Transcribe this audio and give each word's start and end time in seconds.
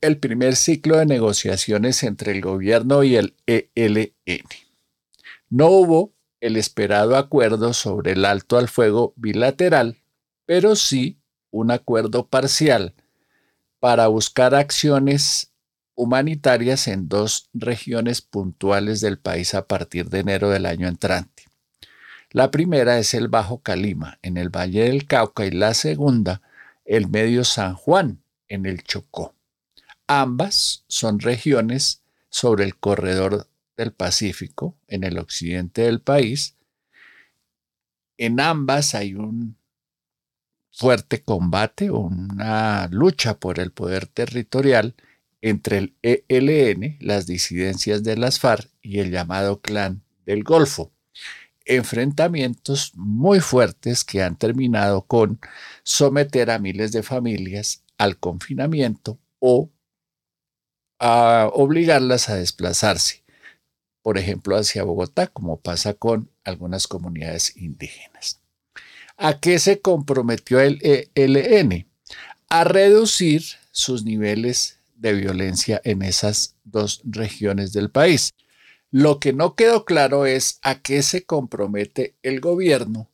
el 0.00 0.18
primer 0.18 0.56
ciclo 0.56 0.96
de 0.96 1.06
negociaciones 1.06 2.02
entre 2.02 2.32
el 2.32 2.40
gobierno 2.40 3.02
y 3.04 3.16
el 3.16 3.34
ELN. 3.46 4.14
No 5.48 5.68
hubo 5.68 6.14
el 6.40 6.56
esperado 6.56 7.16
acuerdo 7.16 7.74
sobre 7.74 8.12
el 8.12 8.24
alto 8.24 8.56
al 8.56 8.68
fuego 8.68 9.12
bilateral, 9.16 9.98
pero 10.46 10.74
sí 10.74 11.18
un 11.50 11.70
acuerdo 11.70 12.26
parcial 12.26 12.94
para 13.78 14.06
buscar 14.06 14.54
acciones 14.54 15.52
humanitarias 15.94 16.88
en 16.88 17.08
dos 17.08 17.50
regiones 17.52 18.22
puntuales 18.22 19.00
del 19.00 19.18
país 19.18 19.54
a 19.54 19.66
partir 19.66 20.08
de 20.08 20.20
enero 20.20 20.48
del 20.48 20.64
año 20.64 20.88
entrante. 20.88 21.44
La 22.30 22.50
primera 22.50 22.98
es 22.98 23.12
el 23.12 23.28
Bajo 23.28 23.60
Calima, 23.60 24.18
en 24.22 24.36
el 24.36 24.48
Valle 24.48 24.84
del 24.84 25.06
Cauca, 25.06 25.44
y 25.44 25.50
la 25.50 25.74
segunda, 25.74 26.40
el 26.84 27.08
Medio 27.08 27.44
San 27.44 27.74
Juan, 27.74 28.22
en 28.48 28.66
el 28.66 28.82
Chocó. 28.84 29.34
Ambas 30.12 30.84
son 30.88 31.20
regiones 31.20 32.02
sobre 32.30 32.64
el 32.64 32.76
corredor 32.76 33.46
del 33.76 33.92
Pacífico, 33.92 34.76
en 34.88 35.04
el 35.04 35.18
occidente 35.18 35.82
del 35.82 36.00
país. 36.00 36.56
En 38.18 38.40
ambas 38.40 38.96
hay 38.96 39.14
un 39.14 39.56
fuerte 40.72 41.22
combate, 41.22 41.92
una 41.92 42.88
lucha 42.88 43.38
por 43.38 43.60
el 43.60 43.70
poder 43.70 44.08
territorial 44.08 44.96
entre 45.42 45.78
el 45.78 45.94
ELN, 46.02 46.96
las 46.98 47.28
disidencias 47.28 48.02
de 48.02 48.16
las 48.16 48.40
FARC 48.40 48.68
y 48.82 48.98
el 48.98 49.12
llamado 49.12 49.60
Clan 49.60 50.02
del 50.26 50.42
Golfo 50.42 50.90
enfrentamientos 51.64 52.90
muy 52.96 53.38
fuertes 53.38 54.02
que 54.02 54.24
han 54.24 54.34
terminado 54.34 55.02
con 55.02 55.38
someter 55.84 56.50
a 56.50 56.58
miles 56.58 56.90
de 56.90 57.04
familias 57.04 57.84
al 57.96 58.18
confinamiento 58.18 59.20
o 59.38 59.70
a 61.00 61.50
obligarlas 61.52 62.28
a 62.28 62.36
desplazarse, 62.36 63.24
por 64.02 64.18
ejemplo, 64.18 64.56
hacia 64.56 64.84
Bogotá, 64.84 65.26
como 65.26 65.58
pasa 65.58 65.94
con 65.94 66.30
algunas 66.44 66.86
comunidades 66.86 67.56
indígenas. 67.56 68.40
¿A 69.16 69.40
qué 69.40 69.58
se 69.58 69.80
comprometió 69.80 70.60
el 70.60 70.78
ELN? 71.14 71.86
A 72.48 72.64
reducir 72.64 73.42
sus 73.70 74.04
niveles 74.04 74.78
de 74.94 75.14
violencia 75.14 75.80
en 75.84 76.02
esas 76.02 76.54
dos 76.64 77.00
regiones 77.04 77.72
del 77.72 77.90
país. 77.90 78.34
Lo 78.90 79.20
que 79.20 79.32
no 79.32 79.54
quedó 79.54 79.84
claro 79.84 80.26
es 80.26 80.58
a 80.62 80.80
qué 80.80 81.02
se 81.02 81.24
compromete 81.24 82.16
el 82.22 82.40
gobierno 82.40 83.08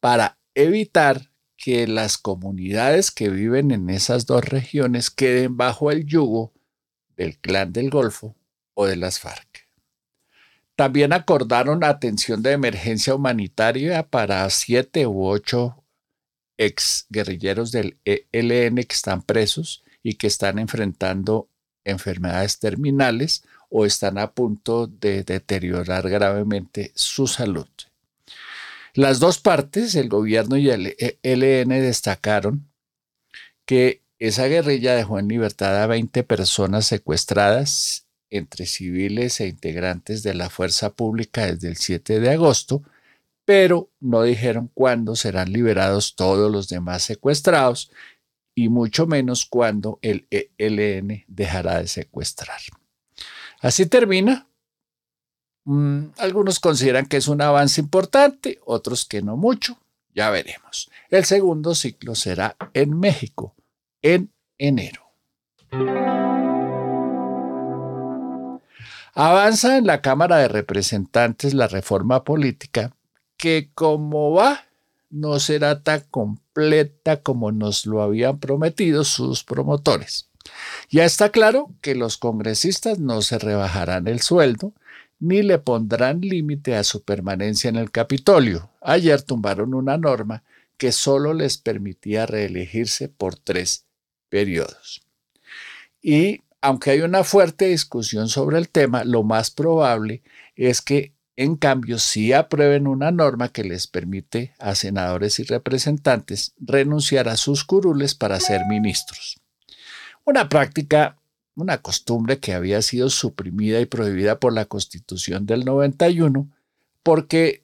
para 0.00 0.38
evitar 0.54 1.30
que 1.56 1.86
las 1.86 2.18
comunidades 2.18 3.10
que 3.10 3.28
viven 3.28 3.70
en 3.70 3.90
esas 3.90 4.26
dos 4.26 4.44
regiones 4.44 5.10
queden 5.10 5.56
bajo 5.56 5.90
el 5.90 6.06
yugo 6.06 6.52
del 7.18 7.36
clan 7.36 7.74
del 7.74 7.90
Golfo 7.90 8.34
o 8.72 8.86
de 8.86 8.96
las 8.96 9.20
FARC. 9.20 9.68
También 10.76 11.12
acordaron 11.12 11.84
atención 11.84 12.40
de 12.40 12.52
emergencia 12.52 13.14
humanitaria 13.14 14.04
para 14.08 14.48
siete 14.48 15.06
u 15.06 15.26
ocho 15.26 15.84
ex 16.56 17.06
guerrilleros 17.10 17.72
del 17.72 17.98
ELN 18.04 18.76
que 18.76 18.94
están 18.94 19.22
presos 19.22 19.84
y 20.02 20.14
que 20.14 20.28
están 20.28 20.58
enfrentando 20.58 21.48
enfermedades 21.84 22.58
terminales 22.60 23.42
o 23.70 23.84
están 23.84 24.18
a 24.18 24.32
punto 24.32 24.86
de 24.86 25.24
deteriorar 25.24 26.08
gravemente 26.08 26.92
su 26.94 27.26
salud. 27.26 27.68
Las 28.94 29.18
dos 29.18 29.38
partes, 29.38 29.94
el 29.94 30.08
gobierno 30.08 30.56
y 30.56 30.70
el 30.70 30.96
ELN, 31.22 31.68
destacaron 31.68 32.68
que 33.64 34.02
esa 34.18 34.46
guerrilla 34.46 34.94
dejó 34.94 35.18
en 35.18 35.28
libertad 35.28 35.82
a 35.82 35.86
20 35.86 36.22
personas 36.24 36.86
secuestradas 36.86 38.06
entre 38.30 38.66
civiles 38.66 39.40
e 39.40 39.46
integrantes 39.46 40.22
de 40.22 40.34
la 40.34 40.50
fuerza 40.50 40.94
pública 40.94 41.46
desde 41.46 41.68
el 41.68 41.76
7 41.76 42.20
de 42.20 42.30
agosto, 42.30 42.82
pero 43.44 43.90
no 44.00 44.22
dijeron 44.22 44.70
cuándo 44.74 45.16
serán 45.16 45.52
liberados 45.52 46.14
todos 46.16 46.52
los 46.52 46.68
demás 46.68 47.02
secuestrados 47.02 47.90
y 48.54 48.68
mucho 48.68 49.06
menos 49.06 49.46
cuándo 49.46 49.98
el 50.02 50.26
ELN 50.30 51.24
dejará 51.28 51.78
de 51.78 51.88
secuestrar. 51.88 52.60
Así 53.60 53.86
termina. 53.86 54.48
Mm, 55.64 56.08
algunos 56.18 56.60
consideran 56.60 57.06
que 57.06 57.18
es 57.18 57.28
un 57.28 57.40
avance 57.40 57.80
importante, 57.80 58.58
otros 58.64 59.04
que 59.04 59.22
no 59.22 59.36
mucho. 59.36 59.78
Ya 60.14 60.30
veremos. 60.30 60.90
El 61.08 61.24
segundo 61.24 61.74
ciclo 61.74 62.14
será 62.14 62.56
en 62.74 62.98
México, 62.98 63.54
en 64.02 64.30
enero. 64.58 65.02
Avanza 69.14 69.76
en 69.76 69.86
la 69.86 70.00
Cámara 70.00 70.36
de 70.36 70.48
Representantes 70.48 71.52
la 71.52 71.66
reforma 71.66 72.22
política 72.22 72.94
que 73.36 73.70
como 73.74 74.32
va 74.32 74.64
no 75.10 75.40
será 75.40 75.82
tan 75.82 76.02
completa 76.10 77.22
como 77.22 77.50
nos 77.50 77.86
lo 77.86 78.02
habían 78.02 78.38
prometido 78.38 79.04
sus 79.04 79.42
promotores. 79.42 80.28
Ya 80.88 81.04
está 81.04 81.30
claro 81.30 81.74
que 81.80 81.94
los 81.94 82.16
congresistas 82.16 82.98
no 82.98 83.22
se 83.22 83.38
rebajarán 83.38 84.06
el 84.06 84.20
sueldo 84.20 84.72
ni 85.20 85.42
le 85.42 85.58
pondrán 85.58 86.20
límite 86.20 86.76
a 86.76 86.84
su 86.84 87.02
permanencia 87.02 87.68
en 87.68 87.76
el 87.76 87.90
Capitolio. 87.90 88.70
Ayer 88.80 89.20
tumbaron 89.22 89.74
una 89.74 89.98
norma 89.98 90.44
que 90.76 90.92
solo 90.92 91.34
les 91.34 91.58
permitía 91.58 92.24
reelegirse 92.24 93.08
por 93.08 93.34
tres 93.34 93.87
periodos. 94.28 95.02
Y 96.02 96.42
aunque 96.60 96.90
hay 96.90 97.00
una 97.00 97.24
fuerte 97.24 97.66
discusión 97.66 98.28
sobre 98.28 98.58
el 98.58 98.68
tema, 98.68 99.04
lo 99.04 99.22
más 99.22 99.50
probable 99.50 100.22
es 100.56 100.82
que 100.82 101.12
en 101.36 101.56
cambio 101.56 102.00
sí 102.00 102.32
aprueben 102.32 102.88
una 102.88 103.12
norma 103.12 103.50
que 103.50 103.62
les 103.62 103.86
permite 103.86 104.54
a 104.58 104.74
senadores 104.74 105.38
y 105.38 105.44
representantes 105.44 106.52
renunciar 106.58 107.28
a 107.28 107.36
sus 107.36 107.62
curules 107.62 108.16
para 108.16 108.40
ser 108.40 108.62
ministros. 108.68 109.40
Una 110.24 110.48
práctica, 110.48 111.16
una 111.54 111.78
costumbre 111.78 112.40
que 112.40 112.54
había 112.54 112.82
sido 112.82 113.08
suprimida 113.08 113.80
y 113.80 113.86
prohibida 113.86 114.40
por 114.40 114.52
la 114.52 114.64
Constitución 114.64 115.46
del 115.46 115.64
91 115.64 116.50
porque 117.04 117.62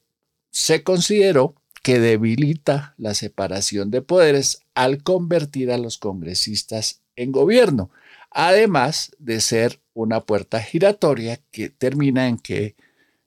se 0.53 0.85
consideró 0.85 1.57
que 1.85 2.01
debilita 2.01 2.95
la 2.97 3.13
separación 3.13 3.91
de 3.91 4.01
poderes 4.01 4.63
al 4.75 5.03
convertir 5.03 5.71
a 5.71 5.77
los 5.77 5.99
congresistas 5.99 7.03
en 7.15 7.31
gobierno, 7.31 7.91
además 8.31 9.13
de 9.19 9.43
ser 9.43 9.81
una 9.93 10.23
puerta 10.23 10.63
giratoria 10.63 11.39
que 11.53 11.69
termina 11.69 12.27
en 12.27 12.39
que 12.39 12.75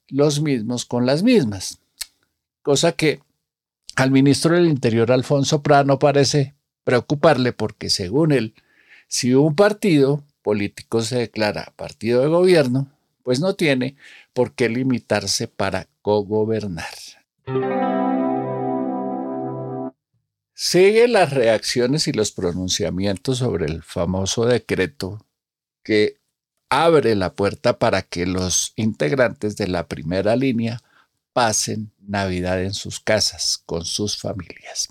los 0.08 0.42
mismos 0.42 0.86
con 0.86 1.06
las 1.06 1.22
mismas, 1.22 1.80
cosa 2.64 2.94
que 2.94 3.22
Al 3.96 4.12
ministro 4.12 4.56
del 4.56 4.68
Interior, 4.68 5.12
Alfonso 5.12 5.62
Prano, 5.62 5.98
parece 5.98 6.54
preocuparle 6.84 7.52
porque, 7.52 7.90
según 7.90 8.32
él, 8.32 8.54
si 9.08 9.34
un 9.34 9.56
partido 9.56 10.24
político 10.44 11.02
se 11.02 11.18
declara 11.18 11.74
partido 11.76 12.22
de 12.22 12.28
gobierno, 12.28 12.92
pues 13.24 13.40
no 13.40 13.56
tiene 13.56 13.96
por 14.34 14.54
qué 14.54 14.70
limitarse 14.70 15.48
para 15.48 15.88
cogobernar. 16.02 16.94
Sigue 20.60 21.08
las 21.08 21.34
reacciones 21.34 22.08
y 22.08 22.14
los 22.14 22.32
pronunciamientos 22.32 23.38
sobre 23.38 23.68
el 23.68 23.84
famoso 23.84 24.48
decreto 24.48 25.24
que 25.84 26.18
abre 26.68 27.14
la 27.14 27.34
puerta 27.34 27.78
para 27.78 28.02
que 28.02 28.26
los 28.26 28.74
integrantes 28.76 29.56
de 29.56 29.68
la 29.68 29.88
primera 29.88 30.36
línea 30.36 30.82
pasen 31.32 31.92
Navidad 32.00 32.60
en 32.64 32.74
sus 32.74 33.00
casas 33.00 33.62
con 33.68 33.86
sus 33.86 34.18
familias. 34.18 34.88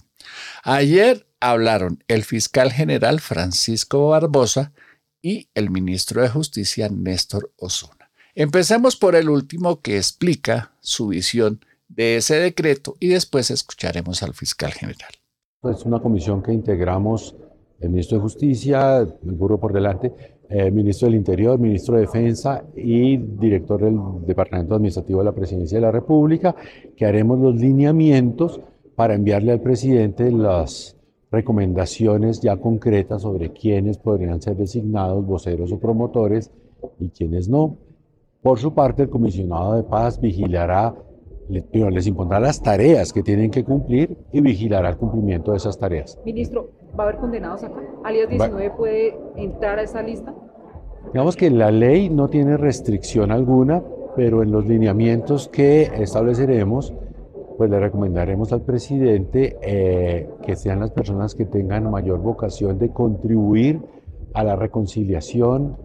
Ayer 0.63 1.27
hablaron 1.41 2.05
el 2.07 2.23
fiscal 2.23 2.71
general 2.71 3.19
Francisco 3.19 4.11
Barbosa 4.11 4.73
y 5.21 5.49
el 5.55 5.71
ministro 5.71 6.23
de 6.23 6.29
Justicia 6.29 6.89
Néstor 6.91 7.53
Osuna. 7.57 8.13
Empecemos 8.37 8.95
por 8.95 9.17
el 9.17 9.29
último 9.29 9.81
que 9.81 9.97
explica 9.97 10.71
su 10.81 11.09
visión 11.09 11.65
de 11.89 12.19
ese 12.19 12.37
decreto 12.37 12.97
y 13.01 13.09
después 13.09 13.51
escucharemos 13.51 14.23
al 14.23 14.33
fiscal 14.33 14.73
general. 14.73 15.11
Es 15.71 15.85
una 15.85 16.01
comisión 16.01 16.43
que 16.43 16.53
integramos 16.53 17.37
el 17.81 17.91
ministro 17.91 18.19
de 18.19 18.23
Justicia, 18.23 18.99
el 18.99 19.33
burro 19.33 19.59
por 19.59 19.73
delante, 19.73 20.13
el 20.49 20.73
ministro 20.73 21.07
del 21.09 21.17
Interior, 21.17 21.59
ministro 21.59 21.97
de 21.97 22.03
Defensa 22.03 22.65
y 22.75 23.17
director 23.17 23.83
del 23.83 23.99
Departamento 24.27 24.75
Administrativo 24.75 25.19
de 25.19 25.25
la 25.25 25.33
Presidencia 25.33 25.79
de 25.79 25.83
la 25.83 25.93
República, 25.93 26.55
que 26.97 27.05
haremos 27.05 27.39
los 27.39 27.57
lineamientos 27.57 28.61
para 28.95 29.15
enviarle 29.15 29.53
al 29.53 29.61
presidente 29.61 30.31
las 30.31 30.97
recomendaciones 31.31 32.41
ya 32.41 32.57
concretas 32.57 33.23
sobre 33.23 33.53
quiénes 33.53 33.99
podrían 33.99 34.41
ser 34.41 34.57
designados 34.57 35.27
voceros 35.27 35.73
o 35.73 35.79
promotores 35.79 36.51
y 37.01 37.09
quiénes 37.09 37.49
no. 37.49 37.77
Por 38.43 38.59
su 38.59 38.73
parte, 38.73 39.03
el 39.03 39.11
comisionado 39.11 39.75
de 39.75 39.83
paz 39.83 40.21
vigilará 40.21 40.95
les 41.49 42.07
impondrá 42.07 42.41
las 42.41 42.63
tareas 42.63 43.13
que 43.13 43.23
tienen 43.23 43.51
que 43.51 43.65
cumplir 43.65 44.17
y 44.33 44.41
vigilará 44.41 44.91
el 44.91 44.97
cumplimiento 44.97 45.53
de 45.53 45.59
esas 45.59 45.79
tareas. 45.79 46.19
Ministro, 46.25 46.71
¿va 46.99 47.05
a 47.05 47.09
haber 47.09 47.21
condenados 47.21 47.63
acá? 47.63 47.81
¿Alias 48.05 48.29
19 48.29 48.71
puede 48.77 49.17
entrar 49.37 49.79
a 49.79 49.83
esa 49.83 50.03
lista? 50.03 50.35
Digamos 51.13 51.37
que 51.37 51.51
la 51.51 51.71
ley 51.71 52.11
no 52.11 52.29
tiene 52.29 52.57
restricción 52.57 53.31
alguna, 53.31 53.83
pero 54.17 54.43
en 54.43 54.51
los 54.51 54.67
lineamientos 54.67 55.49
que 55.49 55.83
estableceremos, 55.83 56.95
pues 57.57 57.71
le 57.71 57.79
recomendaremos 57.79 58.53
al 58.53 58.63
presidente 58.63 59.57
eh, 59.63 60.29
que 60.43 60.57
sean 60.57 60.81
las 60.81 60.91
personas 60.91 61.35
que 61.35 61.45
tengan 61.45 61.91
mayor 61.91 62.21
vocación 62.21 62.79
de 62.79 62.91
contribuir 62.91 63.81
a 64.35 64.45
la 64.45 64.57
reconciliación 64.57 65.77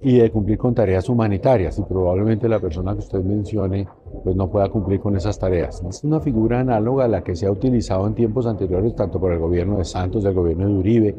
y 0.00 0.18
de 0.18 0.30
cumplir 0.30 0.58
con 0.58 0.74
tareas 0.74 1.08
humanitarias 1.08 1.78
y 1.78 1.82
probablemente 1.82 2.48
la 2.48 2.60
persona 2.60 2.92
que 2.92 3.00
usted 3.00 3.20
mencione 3.22 3.88
pues 4.24 4.36
no 4.36 4.50
pueda 4.50 4.68
cumplir 4.68 5.00
con 5.00 5.16
esas 5.16 5.38
tareas. 5.38 5.82
Es 5.88 6.04
una 6.04 6.20
figura 6.20 6.60
análoga 6.60 7.04
a 7.04 7.08
la 7.08 7.22
que 7.22 7.36
se 7.36 7.46
ha 7.46 7.50
utilizado 7.50 8.06
en 8.06 8.14
tiempos 8.14 8.46
anteriores 8.46 8.94
tanto 8.94 9.20
por 9.20 9.32
el 9.32 9.38
gobierno 9.38 9.78
de 9.78 9.84
Santos, 9.84 10.24
del 10.24 10.34
gobierno 10.34 10.66
de 10.66 10.74
Uribe, 10.74 11.16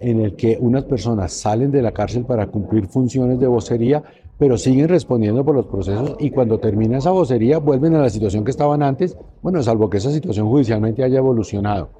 en 0.00 0.20
el 0.20 0.34
que 0.34 0.58
unas 0.60 0.84
personas 0.84 1.32
salen 1.32 1.70
de 1.70 1.80
la 1.80 1.92
cárcel 1.92 2.24
para 2.24 2.48
cumplir 2.48 2.86
funciones 2.86 3.38
de 3.38 3.46
vocería, 3.46 4.02
pero 4.38 4.58
siguen 4.58 4.88
respondiendo 4.88 5.44
por 5.44 5.54
los 5.54 5.66
procesos 5.66 6.16
y 6.18 6.30
cuando 6.30 6.58
termina 6.58 6.98
esa 6.98 7.12
vocería 7.12 7.58
vuelven 7.58 7.94
a 7.94 8.00
la 8.00 8.10
situación 8.10 8.44
que 8.44 8.50
estaban 8.50 8.82
antes, 8.82 9.16
bueno, 9.42 9.62
salvo 9.62 9.88
que 9.88 9.98
esa 9.98 10.10
situación 10.10 10.48
judicialmente 10.48 11.04
haya 11.04 11.18
evolucionado. 11.18 11.90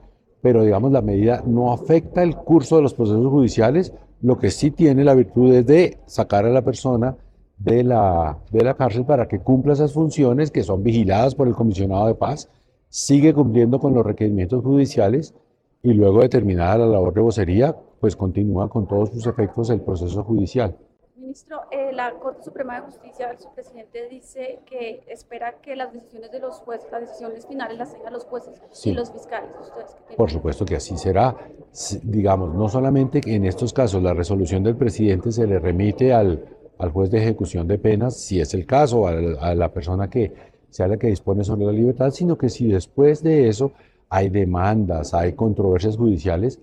Pero 0.40 0.64
digamos, 0.64 0.90
la 0.90 1.02
medida 1.02 1.44
no 1.46 1.72
afecta 1.72 2.24
el 2.24 2.34
curso 2.34 2.76
de 2.76 2.82
los 2.82 2.94
procesos 2.94 3.28
judiciales, 3.28 3.94
lo 4.20 4.38
que 4.38 4.50
sí 4.50 4.72
tiene 4.72 5.04
la 5.04 5.14
virtud 5.14 5.54
es 5.54 5.66
de 5.66 5.98
sacar 6.06 6.44
a 6.44 6.50
la 6.50 6.62
persona 6.62 7.16
de 7.64 7.84
la, 7.84 8.38
de 8.50 8.64
la 8.64 8.74
cárcel 8.74 9.04
para 9.04 9.28
que 9.28 9.38
cumpla 9.38 9.74
esas 9.74 9.92
funciones 9.92 10.50
que 10.50 10.62
son 10.62 10.82
vigiladas 10.82 11.34
por 11.34 11.46
el 11.46 11.54
comisionado 11.54 12.06
de 12.06 12.14
paz, 12.14 12.50
sigue 12.88 13.32
cumpliendo 13.32 13.78
con 13.78 13.94
los 13.94 14.04
requerimientos 14.04 14.62
judiciales 14.64 15.34
y 15.82 15.92
luego 15.92 16.22
de 16.22 16.28
terminada 16.28 16.78
la 16.78 16.86
labor 16.86 17.14
de 17.14 17.20
vocería, 17.20 17.76
pues 18.00 18.16
continúa 18.16 18.68
con 18.68 18.86
todos 18.86 19.10
sus 19.10 19.26
efectos 19.26 19.70
el 19.70 19.80
proceso 19.80 20.24
judicial. 20.24 20.76
Ministro, 21.16 21.60
eh, 21.70 21.92
la 21.92 22.12
Corte 22.18 22.42
Suprema 22.42 22.80
de 22.80 22.86
Justicia, 22.86 23.34
su 23.38 23.52
presidente 23.54 24.08
dice 24.08 24.60
que 24.66 25.04
espera 25.06 25.60
que 25.62 25.76
las 25.76 25.92
decisiones 25.92 26.32
de 26.32 26.40
los 26.40 26.56
jueces, 26.58 26.90
las 26.90 27.02
decisiones 27.02 27.46
finales 27.46 27.78
las 27.78 27.92
tengan 27.92 28.12
los 28.12 28.24
jueces 28.24 28.60
y 28.84 28.92
los 28.92 29.12
fiscales. 29.12 29.50
Por 30.16 30.30
supuesto 30.30 30.64
que 30.64 30.76
así 30.76 30.96
será. 30.96 31.36
Digamos, 32.02 32.54
no 32.54 32.68
solamente 32.68 33.20
en 33.24 33.44
estos 33.44 33.72
casos 33.72 34.02
la 34.02 34.14
resolución 34.14 34.64
del 34.64 34.76
presidente 34.76 35.30
se 35.30 35.46
le 35.46 35.58
remite 35.58 36.12
al, 36.12 36.44
al 36.78 36.90
juez 36.90 37.10
de 37.10 37.18
ejecución 37.18 37.68
de 37.68 37.78
penas, 37.78 38.16
si 38.16 38.40
es 38.40 38.54
el 38.54 38.66
caso, 38.66 39.06
a, 39.06 39.54
la 39.54 39.72
persona 39.72 40.08
que 40.08 40.32
sea 40.70 40.88
la 40.88 40.96
que 40.96 41.08
dispone 41.08 41.44
sobre 41.44 41.66
la 41.66 41.72
libertad, 41.72 42.10
sino 42.10 42.36
que 42.36 42.48
si 42.48 42.68
después 42.68 43.22
de 43.22 43.48
eso 43.48 43.72
hay 44.08 44.30
demandas, 44.30 45.14
hay 45.14 45.34
controversias 45.34 45.96
judiciales, 45.96 46.60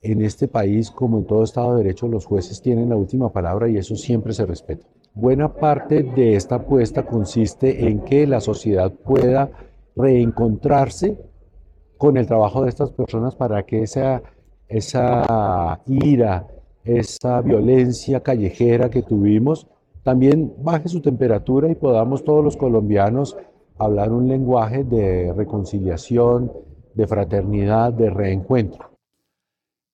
en 0.00 0.22
este 0.22 0.46
país, 0.46 0.90
como 0.90 1.18
en 1.18 1.26
todo 1.26 1.42
Estado 1.42 1.72
de 1.72 1.82
Derecho, 1.82 2.06
los 2.06 2.24
jueces 2.24 2.62
tienen 2.62 2.88
la 2.88 2.96
última 2.96 3.32
palabra 3.32 3.68
y 3.68 3.76
eso 3.76 3.96
siempre 3.96 4.32
se 4.32 4.46
respeta. 4.46 4.86
Buena 5.14 5.52
parte 5.52 6.04
de 6.04 6.36
esta 6.36 6.56
apuesta 6.56 7.04
consiste 7.04 7.88
en 7.88 8.00
que 8.00 8.26
la 8.26 8.40
sociedad 8.40 8.92
pueda 8.92 9.50
reencontrarse 9.96 11.18
con 11.96 12.16
el 12.16 12.26
trabajo 12.26 12.62
de 12.62 12.68
estas 12.68 12.92
personas 12.92 13.34
para 13.34 13.64
que 13.64 13.82
esa, 13.82 14.22
esa 14.68 15.80
ira, 15.86 16.46
esa 16.84 17.40
violencia 17.40 18.20
callejera 18.20 18.90
que 18.90 19.02
tuvimos, 19.02 19.66
también 20.02 20.54
baje 20.58 20.88
su 20.88 21.00
temperatura 21.02 21.68
y 21.70 21.74
podamos 21.74 22.24
todos 22.24 22.42
los 22.44 22.56
colombianos 22.56 23.36
hablar 23.78 24.12
un 24.12 24.28
lenguaje 24.28 24.84
de 24.84 25.32
reconciliación, 25.34 26.52
de 26.94 27.06
fraternidad, 27.06 27.92
de 27.92 28.10
reencuentro. 28.10 28.96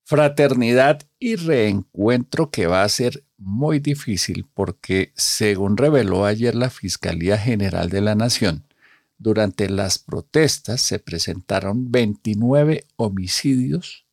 Fraternidad 0.06 1.00
y 1.19 1.36
reencuentro 1.36 2.50
que 2.50 2.66
va 2.66 2.82
a 2.82 2.88
ser 2.88 3.25
muy 3.36 3.78
difícil 3.78 4.46
porque, 4.54 5.12
según 5.14 5.76
reveló 5.76 6.25
ayer 6.25 6.54
la 6.54 6.70
Fiscalía 6.70 7.38
General 7.38 7.88
de 7.90 8.00
la 8.00 8.14
Nación, 8.14 8.66
durante 9.19 9.69
las 9.69 9.98
protestas 9.98 10.81
se 10.81 10.98
presentaron 10.98 11.90
29 11.90 12.86
homicidios 12.96 14.06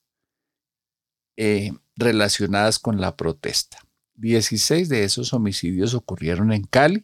eh, 1.37 1.71
relacionados 2.01 2.79
con 2.79 2.99
la 2.99 3.15
protesta. 3.15 3.77
16 4.15 4.89
de 4.89 5.03
esos 5.03 5.33
homicidios 5.33 5.93
ocurrieron 5.93 6.51
en 6.51 6.63
Cali, 6.63 7.03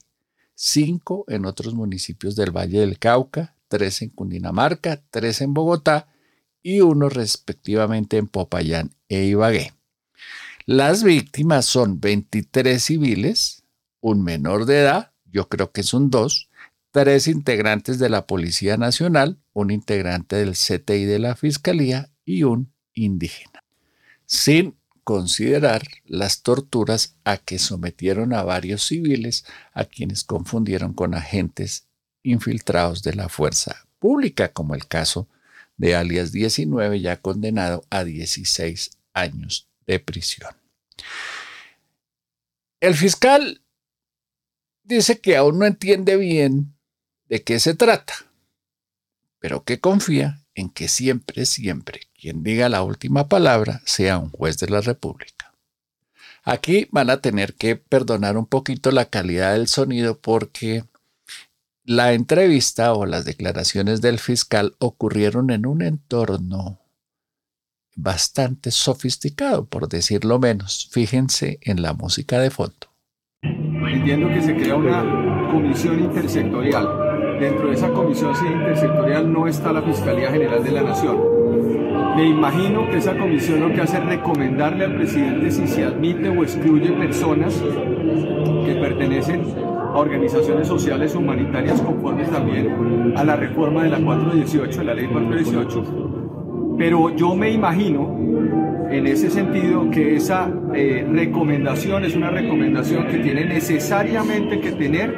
5 0.55 1.25
en 1.29 1.45
otros 1.45 1.73
municipios 1.73 2.35
del 2.35 2.51
Valle 2.51 2.79
del 2.79 2.99
Cauca, 2.99 3.55
3 3.69 4.03
en 4.03 4.09
Cundinamarca, 4.09 5.01
3 5.09 5.41
en 5.41 5.53
Bogotá 5.53 6.07
y 6.61 6.81
uno 6.81 7.09
respectivamente 7.09 8.17
en 8.17 8.27
Popayán 8.27 8.91
e 9.09 9.25
Ibagué. 9.25 9.73
Las 10.65 11.03
víctimas 11.03 11.65
son 11.65 12.01
23 12.01 12.83
civiles, 12.83 13.63
un 14.01 14.23
menor 14.23 14.65
de 14.65 14.81
edad, 14.81 15.11
yo 15.25 15.47
creo 15.47 15.71
que 15.71 15.83
son 15.83 16.09
dos, 16.09 16.49
tres 16.91 17.27
integrantes 17.27 17.99
de 17.99 18.09
la 18.09 18.25
Policía 18.25 18.77
Nacional, 18.77 19.39
un 19.53 19.71
integrante 19.71 20.35
del 20.35 20.53
CTI 20.53 21.05
de 21.05 21.19
la 21.19 21.35
Fiscalía 21.35 22.09
y 22.25 22.43
un 22.43 22.73
indígena, 22.93 23.63
sin 24.25 24.76
considerar 25.07 25.87
las 26.03 26.41
torturas 26.41 27.15
a 27.23 27.37
que 27.37 27.59
sometieron 27.59 28.33
a 28.33 28.43
varios 28.43 28.83
civiles 28.83 29.45
a 29.71 29.85
quienes 29.85 30.25
confundieron 30.25 30.91
con 30.91 31.13
agentes 31.13 31.87
infiltrados 32.23 33.03
de 33.03 33.15
la 33.15 33.29
fuerza 33.29 33.87
pública, 33.99 34.51
como 34.51 34.75
el 34.75 34.85
caso 34.85 35.29
de 35.77 35.95
alias 35.95 36.33
19, 36.33 36.99
ya 36.99 37.21
condenado 37.21 37.85
a 37.89 38.03
16 38.03 38.97
años 39.13 39.69
de 39.85 40.01
prisión. 40.01 40.53
El 42.81 42.93
fiscal 42.93 43.61
dice 44.83 45.21
que 45.21 45.37
aún 45.37 45.59
no 45.59 45.65
entiende 45.65 46.17
bien 46.17 46.75
de 47.29 47.45
qué 47.45 47.61
se 47.61 47.75
trata, 47.75 48.13
pero 49.39 49.63
que 49.63 49.79
confía 49.79 50.43
en 50.53 50.69
que 50.69 50.89
siempre, 50.89 51.45
siempre 51.45 52.06
quien 52.17 52.43
diga 52.43 52.69
la 52.69 52.83
última 52.83 53.27
palabra 53.27 53.81
sea 53.85 54.17
un 54.17 54.31
juez 54.31 54.57
de 54.57 54.67
la 54.69 54.81
República. 54.81 55.53
Aquí 56.43 56.87
van 56.91 57.09
a 57.09 57.21
tener 57.21 57.53
que 57.55 57.75
perdonar 57.75 58.37
un 58.37 58.45
poquito 58.45 58.91
la 58.91 59.05
calidad 59.05 59.53
del 59.53 59.67
sonido 59.67 60.17
porque 60.17 60.83
la 61.83 62.13
entrevista 62.13 62.93
o 62.93 63.05
las 63.05 63.25
declaraciones 63.25 64.01
del 64.01 64.19
fiscal 64.19 64.75
ocurrieron 64.79 65.51
en 65.51 65.65
un 65.65 65.81
entorno 65.81 66.79
bastante 67.95 68.71
sofisticado, 68.71 69.65
por 69.65 69.89
decirlo 69.89 70.39
menos. 70.39 70.89
Fíjense 70.91 71.59
en 71.61 71.81
la 71.81 71.93
música 71.93 72.39
de 72.39 72.49
fondo. 72.49 72.87
Entiendo 73.41 74.27
que 74.29 74.41
se 74.41 74.55
crea 74.55 74.75
una 74.75 75.51
comisión 75.51 75.99
intersectorial 75.99 77.07
dentro 77.39 77.67
de 77.67 77.75
esa 77.75 77.91
comisión 77.91 78.33
intersectorial 78.45 79.31
no 79.31 79.47
está 79.47 79.71
la 79.71 79.81
Fiscalía 79.81 80.31
General 80.31 80.63
de 80.63 80.71
la 80.71 80.81
Nación. 80.81 81.36
Me 82.17 82.25
imagino 82.25 82.89
que 82.89 82.97
esa 82.97 83.15
comisión 83.15 83.59
lo 83.59 83.71
que 83.71 83.79
hace 83.79 83.97
es 83.97 84.05
recomendarle 84.07 84.85
al 84.85 84.95
presidente 84.95 85.51
si 85.51 85.67
se 85.67 85.83
admite 85.83 86.29
o 86.29 86.41
excluye 86.41 86.91
personas 86.93 87.63
que 88.65 88.73
pertenecen 88.73 89.43
a 89.93 89.99
organizaciones 89.99 90.67
sociales 90.67 91.13
humanitarias 91.13 91.79
conformes 91.79 92.27
también 92.31 93.13
a 93.15 93.23
la 93.23 93.35
reforma 93.35 93.83
de 93.83 93.89
la 93.91 93.99
418, 93.99 94.79
de 94.79 94.83
la 94.83 94.95
ley 94.95 95.05
418. 95.05 96.75
Pero 96.79 97.15
yo 97.15 97.35
me 97.35 97.51
imagino 97.51 98.17
en 98.89 99.05
ese 99.05 99.29
sentido 99.29 99.87
que 99.91 100.15
esa 100.15 100.51
eh, 100.73 101.07
recomendación 101.07 102.03
es 102.03 102.15
una 102.15 102.31
recomendación 102.31 103.05
que 103.09 103.19
tiene 103.19 103.45
necesariamente 103.45 104.59
que 104.59 104.71
tener 104.71 105.13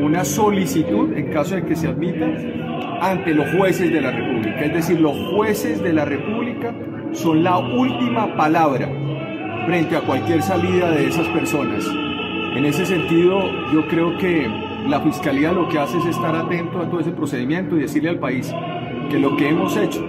una 0.00 0.24
solicitud 0.24 1.12
en 1.12 1.32
caso 1.32 1.56
de 1.56 1.64
que 1.64 1.74
se 1.74 1.88
admita 1.88 2.26
ante 3.00 3.34
los 3.34 3.50
jueces 3.54 3.92
de 3.92 4.00
la 4.00 4.10
República. 4.10 4.60
Es 4.60 4.72
decir, 4.72 5.00
los 5.00 5.16
jueces 5.34 5.82
de 5.82 5.92
la 5.92 6.04
República 6.04 6.74
son 7.12 7.44
la 7.44 7.58
última 7.58 8.36
palabra 8.36 8.88
frente 9.66 9.96
a 9.96 10.00
cualquier 10.00 10.42
salida 10.42 10.90
de 10.90 11.08
esas 11.08 11.26
personas. 11.28 11.86
En 12.56 12.64
ese 12.66 12.86
sentido, 12.86 13.40
yo 13.72 13.86
creo 13.88 14.16
que 14.18 14.48
la 14.88 15.00
Fiscalía 15.00 15.52
lo 15.52 15.68
que 15.68 15.78
hace 15.78 15.98
es 15.98 16.06
estar 16.06 16.34
atento 16.34 16.80
a 16.80 16.88
todo 16.88 17.00
ese 17.00 17.10
procedimiento 17.10 17.76
y 17.76 17.80
decirle 17.80 18.10
al 18.10 18.18
país 18.18 18.52
que 19.10 19.18
lo 19.18 19.36
que 19.36 19.48
hemos 19.48 19.76
hecho 19.76 20.06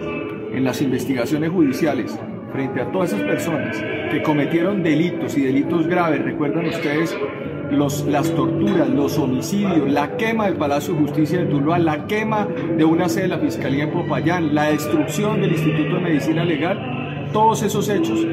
en 0.51 0.63
las 0.63 0.81
investigaciones 0.81 1.49
judiciales 1.49 2.17
frente 2.51 2.81
a 2.81 2.91
todas 2.91 3.11
esas 3.11 3.25
personas 3.25 3.77
que 4.11 4.21
cometieron 4.23 4.83
delitos 4.83 5.37
y 5.37 5.41
delitos 5.41 5.87
graves, 5.87 6.23
recuerdan 6.23 6.65
ustedes 6.67 7.17
los, 7.71 8.05
las 8.05 8.29
torturas, 8.31 8.89
los 8.89 9.17
homicidios, 9.17 9.89
la 9.89 10.17
quema 10.17 10.45
del 10.45 10.55
Palacio 10.55 10.93
de 10.93 11.01
Justicia 11.01 11.39
de 11.39 11.45
Tuluá, 11.45 11.79
la 11.79 12.07
quema 12.07 12.47
de 12.77 12.85
una 12.85 13.09
sede 13.09 13.23
de 13.23 13.29
la 13.29 13.39
Fiscalía 13.39 13.85
en 13.85 13.91
Popayán, 13.91 14.55
la 14.55 14.65
destrucción 14.65 15.41
del 15.41 15.51
Instituto 15.51 15.95
de 15.95 16.01
Medicina 16.01 16.43
Legal, 16.43 17.29
todos 17.33 17.63
esos 17.63 17.89
hechos 17.89 18.25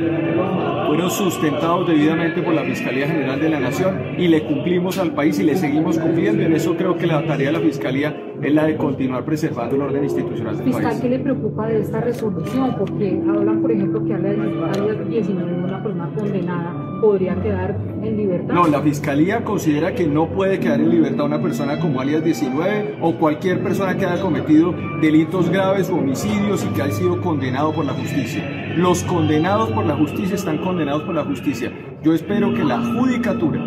fueron 0.86 1.10
sustentados 1.10 1.88
debidamente 1.88 2.42
por 2.42 2.54
la 2.54 2.62
Fiscalía 2.62 3.06
General 3.06 3.40
de 3.40 3.48
la 3.48 3.58
Nación 3.58 3.98
y 4.18 4.28
le 4.28 4.44
cumplimos 4.44 4.98
al 4.98 5.12
país 5.12 5.40
y 5.40 5.42
le 5.42 5.56
seguimos 5.56 5.98
cumpliendo. 5.98 6.42
En 6.42 6.52
eso 6.52 6.76
creo 6.76 6.96
que 6.96 7.06
la 7.06 7.26
tarea 7.26 7.48
de 7.48 7.52
la 7.52 7.60
Fiscalía 7.60 8.16
es 8.40 8.54
la 8.54 8.66
de 8.66 8.76
continuar 8.76 9.24
preservando 9.24 9.74
el 9.76 9.82
orden 9.82 10.04
institucional 10.04 10.56
del 10.56 10.66
Fiscal, 10.66 10.84
país. 10.84 11.00
¿qué 11.00 11.08
le 11.08 11.18
preocupa 11.18 11.66
de 11.66 11.80
esta 11.80 12.00
resolución? 12.00 12.76
Porque 12.78 13.20
hablan, 13.28 13.60
por 13.60 13.72
ejemplo, 13.72 14.04
que 14.04 14.14
área 14.14 14.30
19 14.30 15.52
una 15.64 15.82
persona 15.82 16.10
condenada 16.14 16.91
podría 17.02 17.34
quedar 17.42 17.76
en 18.02 18.16
libertad. 18.16 18.54
No, 18.54 18.68
la 18.68 18.80
Fiscalía 18.80 19.44
considera 19.44 19.92
que 19.92 20.06
no 20.06 20.28
puede 20.28 20.60
quedar 20.60 20.80
en 20.80 20.88
libertad 20.88 21.26
una 21.26 21.42
persona 21.42 21.80
como 21.80 22.00
alias 22.00 22.24
19 22.24 22.98
o 23.00 23.16
cualquier 23.16 23.60
persona 23.60 23.96
que 23.96 24.06
haya 24.06 24.22
cometido 24.22 24.72
delitos 25.00 25.50
graves 25.50 25.90
o 25.90 25.96
homicidios 25.96 26.64
y 26.64 26.68
que 26.68 26.82
haya 26.82 26.92
sido 26.92 27.20
condenado 27.20 27.72
por 27.72 27.84
la 27.84 27.92
justicia. 27.92 28.72
Los 28.76 29.02
condenados 29.02 29.70
por 29.72 29.84
la 29.84 29.96
justicia 29.96 30.36
están 30.36 30.58
condenados 30.58 31.02
por 31.02 31.14
la 31.14 31.24
justicia. 31.24 31.72
Yo 32.02 32.14
espero 32.14 32.54
que 32.54 32.62
la 32.62 32.78
judicatura 32.78 33.60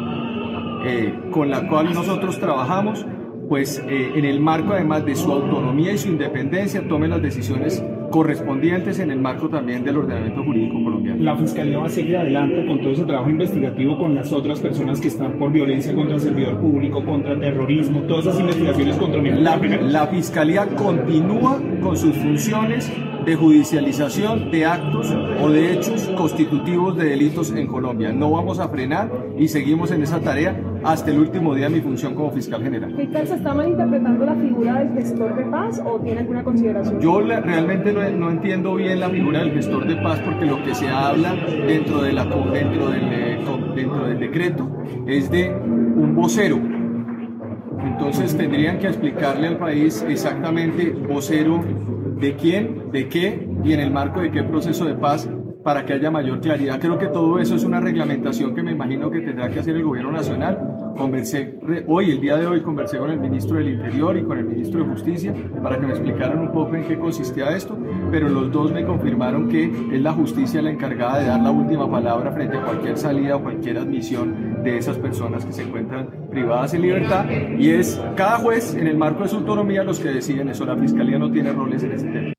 eh, 0.86 1.14
con 1.32 1.50
la 1.50 1.68
cual 1.68 1.94
nosotros 1.94 2.40
trabajamos, 2.40 3.06
pues 3.50 3.84
eh, 3.86 4.14
en 4.16 4.24
el 4.24 4.40
marco 4.40 4.72
además 4.72 5.06
de 5.06 5.16
su 5.16 5.30
autonomía 5.30 5.92
y 5.92 5.98
su 5.98 6.08
independencia, 6.08 6.88
tome 6.88 7.10
las 7.10 7.22
decisiones 7.22 7.84
correspondientes 8.16 9.00
en 9.00 9.12
el 9.12 9.20
marco 9.20 9.50
también 9.50 9.84
del 9.84 9.98
ordenamiento 9.98 10.42
jurídico 10.42 10.82
colombiano. 10.82 11.22
La 11.22 11.36
Fiscalía 11.36 11.80
va 11.80 11.88
a 11.88 11.90
seguir 11.90 12.16
adelante 12.16 12.66
con 12.66 12.80
todo 12.80 12.94
ese 12.94 13.04
trabajo 13.04 13.30
investigativo 13.30 13.98
con 13.98 14.16
las 14.16 14.32
otras 14.32 14.62
personas 14.62 15.02
que 15.02 15.10
están 15.10 15.34
por 15.38 15.52
violencia 15.52 15.94
contra 15.94 16.16
el 16.16 16.22
servidor 16.22 16.58
público, 16.62 17.04
contra 17.04 17.38
terrorismo, 17.38 18.04
todas 18.04 18.28
esas 18.28 18.40
investigaciones 18.40 18.96
contra 18.96 19.22
la, 19.22 19.58
la 19.58 20.08
Fiscalía 20.08 20.66
continúa 20.66 21.60
con 21.84 21.98
sus 21.98 22.16
funciones 22.16 22.90
de 23.26 23.36
judicialización 23.36 24.50
de 24.50 24.66
actos 24.66 25.14
o 25.42 25.50
de 25.50 25.74
hechos 25.74 26.10
constitutivos 26.16 26.96
de 26.96 27.10
delitos 27.10 27.52
en 27.52 27.68
Colombia. 27.68 28.14
No 28.14 28.32
vamos 28.32 28.60
a 28.60 28.70
frenar 28.70 29.12
y 29.38 29.50
seguimos 29.50 29.92
en 29.92 30.04
esa 30.04 30.22
tarea 30.22 30.58
hasta 30.86 31.10
el 31.10 31.20
último 31.20 31.56
día 31.56 31.66
de 31.68 31.76
mi 31.76 31.82
función 31.82 32.14
como 32.14 32.30
fiscal 32.32 32.62
general. 32.62 32.96
¿Fiscal, 32.96 33.28
se 33.28 33.36
está 33.36 33.54
malinterpretando 33.54 34.26
la 34.26 34.36
figura 34.36 34.80
del 34.80 34.94
gestor 34.94 35.36
de 35.36 35.44
paz 35.46 35.82
o 35.84 36.00
tiene 36.00 36.20
alguna 36.22 36.44
consideración? 36.44 37.00
Yo 37.02 37.22
la, 37.22 37.42
realmente 37.42 37.92
no, 37.92 38.08
no, 38.12 38.30
entiendo 38.30 38.76
bien 38.76 39.00
la 39.00 39.10
figura 39.10 39.40
del 39.40 39.52
gestor 39.52 39.88
de 39.88 39.96
paz 39.96 40.20
porque 40.24 40.46
lo 40.46 40.64
que 40.64 40.76
se 40.76 40.88
habla 40.88 41.34
dentro, 41.34 42.04
de 42.04 42.14
la, 42.14 42.26
dentro, 42.26 42.90
del, 42.90 43.46
dentro 43.76 44.06
del 44.06 44.20
decreto 44.20 44.70
es 45.08 45.32
de 45.32 45.50
un 45.50 46.16
vocero. 46.16 46.60
Entonces 47.84 48.38
tendrían 48.38 48.78
que 48.78 48.88
explicarle 48.88 49.48
al 49.48 49.58
país 49.58 50.06
exactamente 50.08 50.92
vocero 50.92 51.64
de 52.20 52.36
quién, 52.36 52.92
de 52.92 53.10
qué 53.10 53.50
y 53.64 53.74
en 53.74 53.80
el 53.80 53.92
marco 53.92 54.22
de 54.22 54.32
qué 54.32 54.44
proceso 54.44 54.86
de 54.86 54.94
paz 54.94 55.28
para 55.66 55.84
que 55.84 55.94
haya 55.94 56.12
mayor 56.12 56.42
claridad. 56.42 56.80
Creo 56.80 57.00
que 57.00 57.08
todo 57.08 57.40
eso 57.40 57.56
es 57.56 57.64
una 57.64 57.80
reglamentación 57.80 58.54
que 58.54 58.62
me 58.62 58.72
imagino 58.72 59.10
que 59.10 59.22
tendrá 59.22 59.50
que 59.50 59.60
hacer 59.60 59.76
el 59.76 59.84
gobierno 59.84 60.12
nacional. 60.12 60.75
Conversé 60.98 61.60
hoy, 61.88 62.12
el 62.12 62.22
día 62.22 62.38
de 62.38 62.48
hoy, 62.48 62.62
conversé 62.62 62.98
con 62.98 63.12
el 63.12 63.20
ministro 63.20 63.58
del 63.58 63.70
Interior 63.70 64.18
y 64.18 64.24
con 64.24 64.38
el 64.38 64.46
ministro 64.46 64.82
de 64.82 64.90
Justicia 64.90 65.34
para 65.62 65.78
que 65.78 65.88
me 65.88 65.92
explicaran 65.92 66.40
un 66.40 66.52
poco 66.54 66.76
en 66.76 66.88
qué 66.88 66.98
consistía 66.98 67.56
esto, 67.56 67.78
pero 68.12 68.30
los 68.30 68.50
dos 68.50 68.72
me 68.72 68.86
confirmaron 68.86 69.50
que 69.50 69.66
es 69.66 70.02
la 70.02 70.14
justicia 70.14 70.62
la 70.62 70.72
encargada 70.72 71.20
de 71.20 71.26
dar 71.28 71.42
la 71.42 71.52
última 71.52 71.90
palabra 71.90 72.32
frente 72.32 72.58
a 72.58 72.64
cualquier 72.64 72.98
salida 72.98 73.36
o 73.36 73.44
cualquier 73.44 73.78
admisión 73.78 74.64
de 74.64 74.78
esas 74.78 74.98
personas 74.98 75.46
que 75.46 75.52
se 75.52 75.64
encuentran 75.64 76.30
privadas 76.32 76.74
en 76.74 76.82
libertad 76.82 77.26
y 77.30 77.72
es 77.72 78.02
cada 78.16 78.38
juez 78.38 78.74
en 78.74 78.88
el 78.88 78.98
marco 78.98 79.24
de 79.24 79.30
su 79.30 79.36
autonomía 79.38 79.84
los 79.84 80.00
que 80.00 80.10
deciden 80.10 80.50
eso. 80.50 80.66
La 80.66 80.78
Fiscalía 80.78 81.20
no 81.20 81.30
tiene 81.30 81.52
roles 81.52 81.84
en 81.84 81.92
ese 81.92 82.08
tema. 82.08 82.34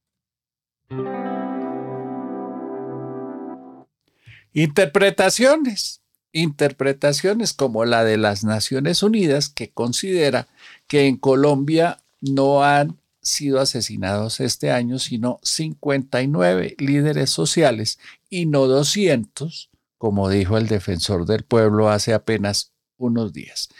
Interpretaciones, 4.52 6.02
interpretaciones 6.36 7.54
como 7.54 7.86
la 7.86 8.04
de 8.04 8.18
las 8.18 8.44
Naciones 8.44 9.02
Unidas 9.02 9.48
que 9.48 9.70
considera 9.70 10.48
que 10.86 11.06
en 11.06 11.16
Colombia 11.16 12.02
no 12.20 12.62
han 12.62 12.98
sido 13.22 13.58
asesinados 13.58 14.40
este 14.40 14.70
año, 14.70 14.98
sino 14.98 15.40
59 15.42 16.76
líderes 16.78 17.30
sociales 17.30 17.98
y 18.28 18.44
no 18.44 18.66
200, 18.66 19.70
como 19.96 20.28
dijo 20.28 20.58
el 20.58 20.68
defensor 20.68 21.24
del 21.24 21.42
pueblo 21.42 21.88
hace 21.88 22.12
apenas 22.12 22.72
unos 22.98 23.32
días. 23.32 23.70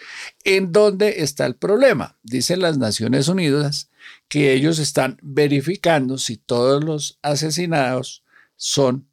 ¿En 0.43 0.73
dónde 0.73 1.23
está 1.23 1.45
el 1.45 1.57
problema? 1.57 2.17
Dicen 2.23 2.61
las 2.61 2.79
Naciones 2.79 3.29
Unidas 3.29 3.91
que 4.29 4.55
ellos 4.55 4.79
están 4.79 5.19
verificando 5.23 6.17
si 6.17 6.39
todos 6.39 6.83
los 6.83 7.19
asesinados 7.21 8.25
son 8.57 9.09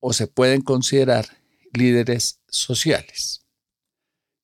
o 0.00 0.14
se 0.14 0.26
pueden 0.26 0.62
considerar 0.62 1.43
líderes 1.76 2.40
sociales. 2.48 3.44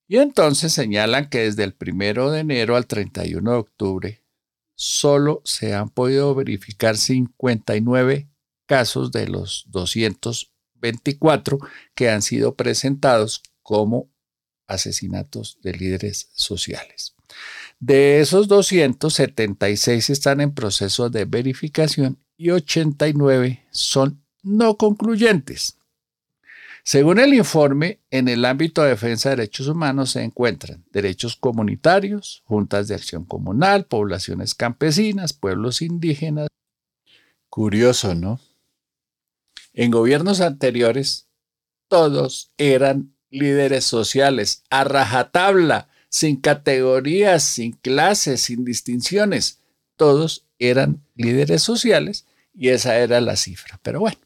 Y 0.09 0.19
entonces 0.19 0.73
señalan 0.73 1.29
que 1.29 1.41
desde 1.41 1.65
el 1.65 1.77
1 1.81 2.31
de 2.33 2.41
enero 2.41 2.77
al 2.77 2.87
31 2.87 3.51
de 3.51 3.57
octubre 3.57 4.25
solo 4.75 5.43
se 5.45 5.75
han 5.75 5.89
podido 5.89 6.35
verificar 6.35 6.97
59 6.97 8.29
casos 8.67 9.13
de 9.13 9.29
los 9.29 9.65
224 9.69 11.59
que 11.95 12.11
han 12.11 12.23
sido 12.23 12.57
presentados 12.57 13.43
como 13.63 14.11
asesinatos 14.67 15.59
de 15.63 15.75
líderes 15.75 16.31
sociales. 16.35 17.15
De 17.79 18.21
esos 18.21 18.49
276 18.49 20.11
están 20.11 20.41
en 20.41 20.55
proceso 20.55 21.11
de 21.11 21.25
verificación 21.25 22.19
y 22.37 22.51
89 22.51 23.67
son 23.71 24.25
no 24.43 24.77
concluyentes. 24.77 25.80
Según 26.93 27.21
el 27.21 27.35
informe, 27.35 28.01
en 28.11 28.27
el 28.27 28.45
ámbito 28.45 28.83
de 28.83 28.89
defensa 28.89 29.31
de 29.31 29.37
derechos 29.37 29.69
humanos 29.69 30.11
se 30.11 30.25
encuentran 30.25 30.85
derechos 30.91 31.37
comunitarios, 31.37 32.43
juntas 32.47 32.89
de 32.89 32.97
acción 32.97 33.25
comunal, 33.25 33.85
poblaciones 33.85 34.57
campesinas, 34.57 35.33
pueblos 35.33 35.83
indígenas. 35.83 36.49
Curioso, 37.49 38.17
¿no? 38.17 38.41
En 39.73 39.93
gobiernos 39.93 40.41
anteriores, 40.41 41.29
todos 41.87 42.51
eran 42.59 43.15
líderes 43.31 43.85
sociales, 43.85 44.65
a 44.69 44.83
rajatabla, 44.83 45.91
sin 46.09 46.41
categorías, 46.41 47.45
sin 47.45 47.71
clases, 47.71 48.41
sin 48.41 48.65
distinciones. 48.65 49.61
Todos 49.95 50.45
eran 50.59 51.05
líderes 51.15 51.63
sociales 51.63 52.27
y 52.53 52.71
esa 52.71 52.99
era 52.99 53.21
la 53.21 53.37
cifra. 53.37 53.79
Pero 53.85 54.01
bueno, 54.01 54.19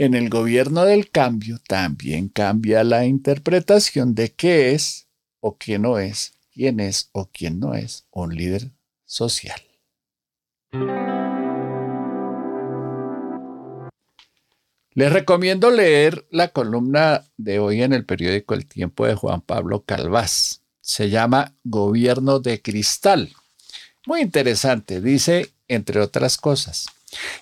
en 0.00 0.14
el 0.14 0.30
gobierno 0.30 0.86
del 0.86 1.10
cambio 1.10 1.58
también 1.68 2.30
cambia 2.30 2.84
la 2.84 3.04
interpretación 3.04 4.14
de 4.14 4.32
qué 4.32 4.72
es 4.72 5.08
o 5.40 5.58
qué 5.58 5.78
no 5.78 5.98
es, 5.98 6.32
quién 6.54 6.80
es 6.80 7.10
o 7.12 7.28
quién 7.30 7.60
no 7.60 7.74
es 7.74 8.06
un 8.10 8.34
líder 8.34 8.70
social. 9.04 9.60
Les 14.94 15.12
recomiendo 15.12 15.70
leer 15.70 16.26
la 16.30 16.48
columna 16.48 17.26
de 17.36 17.58
hoy 17.58 17.82
en 17.82 17.92
el 17.92 18.06
periódico 18.06 18.54
El 18.54 18.64
Tiempo 18.64 19.06
de 19.06 19.14
Juan 19.14 19.42
Pablo 19.42 19.84
Calvás 19.84 20.62
Se 20.80 21.10
llama 21.10 21.52
Gobierno 21.62 22.40
de 22.40 22.62
Cristal. 22.62 23.34
Muy 24.06 24.22
interesante, 24.22 25.02
dice, 25.02 25.50
entre 25.68 26.00
otras 26.00 26.38
cosas, 26.38 26.86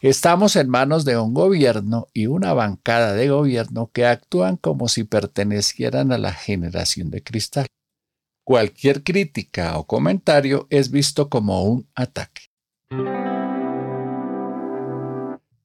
estamos 0.00 0.56
en 0.56 0.68
manos 0.68 1.04
de 1.04 1.18
un 1.18 1.34
gobierno 1.34 2.08
y 2.12 2.26
una 2.26 2.52
bancada 2.54 3.14
de 3.14 3.28
gobierno 3.28 3.90
que 3.92 4.06
actúan 4.06 4.56
como 4.56 4.88
si 4.88 5.04
pertenecieran 5.04 6.12
a 6.12 6.18
la 6.18 6.32
generación 6.32 7.10
de 7.10 7.22
cristal. 7.22 7.66
Cualquier 8.44 9.02
crítica 9.02 9.78
o 9.78 9.86
comentario 9.86 10.66
es 10.70 10.90
visto 10.90 11.28
como 11.28 11.64
un 11.64 11.88
ataque. 11.94 12.42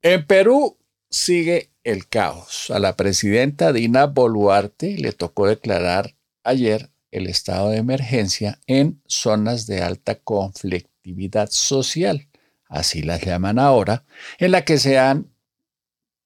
En 0.01 0.27
Perú 0.27 0.77
sigue 1.09 1.71
el 1.83 2.09
caos. 2.09 2.69
A 2.71 2.79
la 2.79 2.97
presidenta 2.97 3.71
Dina 3.71 4.07
Boluarte 4.07 4.97
le 4.97 5.13
tocó 5.13 5.47
declarar 5.47 6.15
ayer 6.43 6.89
el 7.11 7.27
estado 7.27 7.69
de 7.69 7.77
emergencia 7.77 8.59
en 8.67 9.01
zonas 9.05 9.67
de 9.67 9.81
alta 9.81 10.15
conflictividad 10.15 11.49
social, 11.51 12.27
así 12.73 13.03
las 13.03 13.21
llaman 13.21 13.59
ahora, 13.59 14.03
en 14.39 14.51
la 14.51 14.65
que 14.65 14.79
se 14.79 14.97
han 14.97 15.31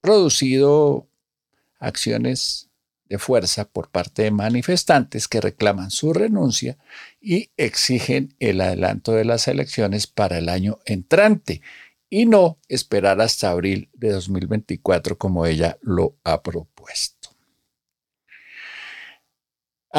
producido 0.01 1.09
acciones 1.79 2.69
de 3.09 3.19
fuerza 3.19 3.69
por 3.69 3.89
parte 3.89 4.23
de 4.23 4.31
manifestantes 4.31 5.27
que 5.27 5.41
reclaman 5.41 5.91
su 5.91 6.13
renuncia 6.13 6.77
y 7.21 7.51
exigen 7.57 8.33
el 8.39 8.61
adelanto 8.61 9.11
de 9.11 9.25
las 9.25 9.47
elecciones 9.47 10.07
para 10.07 10.37
el 10.37 10.49
año 10.49 10.79
entrante 10.85 11.61
y 12.09 12.25
no 12.25 12.59
esperar 12.69 13.19
hasta 13.21 13.49
abril 13.49 13.89
de 13.93 14.11
2024 14.11 15.17
como 15.17 15.45
ella 15.45 15.77
lo 15.81 16.15
ha 16.23 16.41
propuesto. 16.41 17.16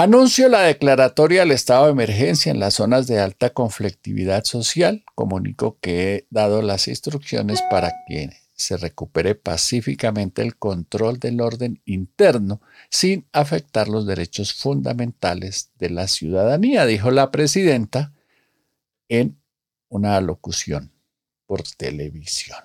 Anuncio 0.00 0.48
la 0.48 0.60
declaratoria 0.60 1.40
del 1.40 1.50
estado 1.50 1.86
de 1.86 1.90
emergencia 1.90 2.52
en 2.52 2.60
las 2.60 2.74
zonas 2.74 3.08
de 3.08 3.18
alta 3.18 3.50
conflictividad 3.50 4.44
social. 4.44 5.04
Comunico 5.16 5.76
que 5.80 6.14
he 6.14 6.26
dado 6.30 6.62
las 6.62 6.86
instrucciones 6.86 7.62
para 7.68 7.92
que 8.06 8.30
se 8.54 8.76
recupere 8.76 9.34
pacíficamente 9.34 10.42
el 10.42 10.54
control 10.56 11.18
del 11.18 11.40
orden 11.40 11.82
interno 11.84 12.60
sin 12.90 13.26
afectar 13.32 13.88
los 13.88 14.06
derechos 14.06 14.54
fundamentales 14.54 15.72
de 15.80 15.90
la 15.90 16.06
ciudadanía, 16.06 16.86
dijo 16.86 17.10
la 17.10 17.32
presidenta 17.32 18.12
en 19.08 19.42
una 19.88 20.16
alocución 20.16 20.92
por 21.44 21.64
televisión. 21.76 22.60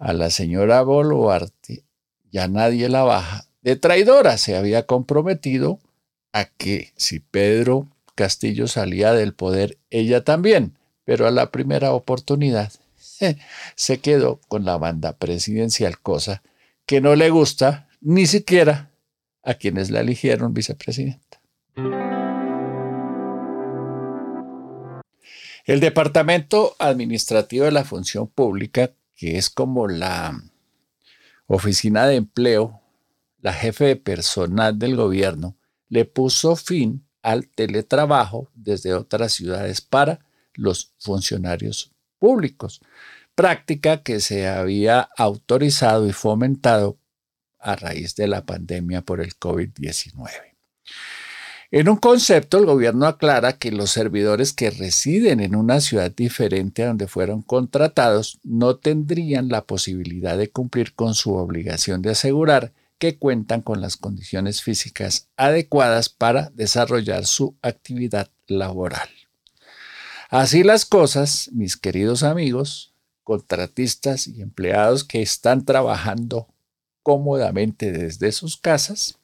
A 0.00 0.12
la 0.14 0.30
señora 0.30 0.82
Boluarte 0.82 1.84
ya 2.32 2.48
nadie 2.48 2.88
la 2.88 3.04
baja 3.04 3.44
de 3.60 3.76
traidora. 3.76 4.36
Se 4.36 4.56
había 4.56 4.84
comprometido 4.84 5.78
a 6.32 6.46
que 6.46 6.92
si 6.96 7.20
Pedro 7.20 7.88
Castillo 8.14 8.66
salía 8.66 9.12
del 9.12 9.34
poder, 9.34 9.78
ella 9.90 10.24
también, 10.24 10.76
pero 11.04 11.26
a 11.26 11.30
la 11.30 11.50
primera 11.50 11.92
oportunidad 11.92 12.72
se 13.74 14.00
quedó 14.00 14.40
con 14.48 14.64
la 14.64 14.76
banda 14.78 15.16
presidencial, 15.16 15.98
cosa 15.98 16.42
que 16.86 17.00
no 17.00 17.14
le 17.14 17.30
gusta 17.30 17.88
ni 18.00 18.26
siquiera 18.26 18.90
a 19.42 19.54
quienes 19.54 19.90
la 19.90 20.00
eligieron 20.00 20.54
vicepresidenta. 20.54 21.40
El 25.64 25.78
Departamento 25.78 26.74
Administrativo 26.78 27.64
de 27.64 27.70
la 27.70 27.84
Función 27.84 28.26
Pública, 28.26 28.90
que 29.14 29.38
es 29.38 29.48
como 29.48 29.86
la 29.86 30.42
oficina 31.46 32.06
de 32.06 32.16
empleo, 32.16 32.80
la 33.40 33.52
jefe 33.52 33.84
de 33.84 33.96
personal 33.96 34.78
del 34.78 34.96
gobierno, 34.96 35.56
le 35.92 36.06
puso 36.06 36.56
fin 36.56 37.06
al 37.20 37.48
teletrabajo 37.48 38.50
desde 38.54 38.94
otras 38.94 39.34
ciudades 39.34 39.82
para 39.82 40.20
los 40.54 40.94
funcionarios 40.98 41.92
públicos, 42.18 42.80
práctica 43.34 44.02
que 44.02 44.20
se 44.20 44.48
había 44.48 45.10
autorizado 45.18 46.08
y 46.08 46.12
fomentado 46.12 46.98
a 47.58 47.76
raíz 47.76 48.16
de 48.16 48.26
la 48.26 48.46
pandemia 48.46 49.02
por 49.02 49.20
el 49.20 49.38
COVID-19. 49.38 50.30
En 51.70 51.90
un 51.90 51.96
concepto, 51.96 52.56
el 52.56 52.64
gobierno 52.64 53.04
aclara 53.04 53.58
que 53.58 53.70
los 53.70 53.90
servidores 53.90 54.54
que 54.54 54.70
residen 54.70 55.40
en 55.40 55.54
una 55.54 55.82
ciudad 55.82 56.10
diferente 56.10 56.84
a 56.84 56.86
donde 56.86 57.06
fueron 57.06 57.42
contratados 57.42 58.40
no 58.42 58.76
tendrían 58.76 59.48
la 59.48 59.66
posibilidad 59.66 60.38
de 60.38 60.48
cumplir 60.48 60.94
con 60.94 61.14
su 61.14 61.34
obligación 61.34 62.00
de 62.00 62.12
asegurar 62.12 62.72
que 63.02 63.18
cuentan 63.18 63.62
con 63.62 63.80
las 63.80 63.96
condiciones 63.96 64.62
físicas 64.62 65.26
adecuadas 65.36 66.08
para 66.08 66.50
desarrollar 66.50 67.26
su 67.26 67.56
actividad 67.60 68.30
laboral. 68.46 69.08
Así 70.28 70.62
las 70.62 70.86
cosas, 70.86 71.50
mis 71.52 71.76
queridos 71.76 72.22
amigos, 72.22 72.94
contratistas 73.24 74.28
y 74.28 74.40
empleados 74.40 75.02
que 75.02 75.20
están 75.20 75.64
trabajando 75.64 76.46
cómodamente 77.02 77.90
desde 77.90 78.30
sus 78.30 78.56
casas, 78.56 79.18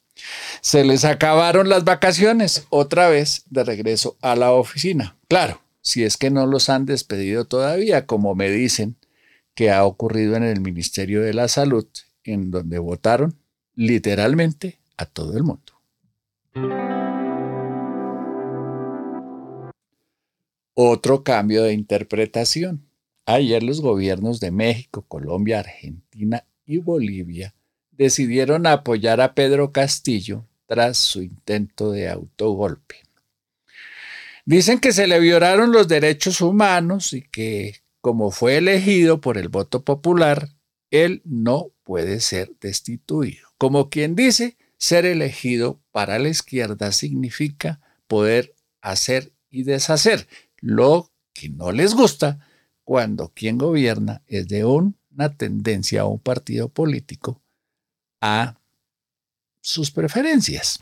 se 0.61 0.83
les 0.83 1.05
acabaron 1.05 1.69
las 1.69 1.85
vacaciones, 1.85 2.67
otra 2.71 3.09
vez 3.09 3.45
de 3.49 3.63
regreso 3.63 4.17
a 4.21 4.35
la 4.35 4.51
oficina. 4.51 5.17
Claro, 5.29 5.61
si 5.83 6.03
es 6.03 6.17
que 6.17 6.31
no 6.31 6.47
los 6.47 6.69
han 6.69 6.85
despedido 6.85 7.45
todavía, 7.45 8.07
como 8.07 8.35
me 8.35 8.51
dicen 8.51 8.97
que 9.55 9.71
ha 9.71 9.85
ocurrido 9.85 10.35
en 10.35 10.43
el 10.43 10.61
Ministerio 10.61 11.23
de 11.23 11.33
la 11.33 11.47
Salud, 11.47 11.87
en 12.25 12.51
donde 12.51 12.81
votaron 12.81 13.39
literalmente 13.79 14.81
a 14.97 15.07
todo 15.07 15.37
el 15.37 15.45
mundo. 15.45 15.73
Otro 20.75 21.23
cambio 21.23 21.63
de 21.63 21.75
interpretación. 21.75 22.89
Ayer 23.25 23.63
los 23.63 23.81
gobiernos 23.81 24.41
de 24.41 24.51
México, 24.51 25.05
Colombia, 25.07 25.61
Argentina 25.61 26.45
y 26.67 26.79
Bolivia 26.79 27.55
decidieron 27.93 28.67
apoyar 28.67 29.21
a 29.21 29.35
Pedro 29.35 29.71
Castillo 29.71 30.45
tras 30.67 30.97
su 30.99 31.23
intento 31.23 31.93
de 31.93 32.09
autogolpe. 32.09 32.97
Dicen 34.45 34.81
que 34.81 34.93
se 34.93 35.07
le 35.07 35.21
violaron 35.21 35.71
los 35.71 35.87
derechos 35.87 36.41
humanos 36.41 37.13
y 37.13 37.23
que, 37.23 37.77
como 38.01 38.33
fue 38.33 38.57
elegido 38.57 39.21
por 39.21 39.39
el 39.39 39.49
voto 39.49 39.85
popular, 39.85 40.49
él 40.91 41.23
no 41.25 41.71
puede 41.85 42.19
ser 42.19 42.51
destituido. 42.61 43.48
Como 43.59 43.91
quien 43.91 44.15
dice, 44.15 44.57
ser 44.79 45.05
elegido 45.05 45.83
para 45.91 46.19
la 46.19 46.29
izquierda 46.29 46.93
significa 46.93 47.81
poder 48.07 48.55
hacer 48.81 49.33
y 49.51 49.65
deshacer, 49.65 50.29
lo 50.61 51.11
que 51.33 51.49
no 51.49 51.73
les 51.73 51.95
gusta 51.95 52.47
cuando 52.85 53.33
quien 53.35 53.59
gobierna 53.59 54.23
es 54.27 54.49
de 54.49 54.65
una 54.65 55.37
tendencia 55.37 56.05
o 56.05 56.11
un 56.11 56.21
partido 56.21 56.69
político 56.69 57.43
a 58.21 58.61
sus 59.61 59.91
preferencias. 59.91 60.81